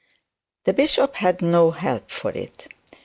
[0.63, 2.69] The bishop had no help for it.